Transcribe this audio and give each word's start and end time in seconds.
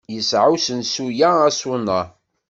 Yesɛa 0.13 0.47
usensu-a 0.55 1.29
aṣuna? 1.49 2.01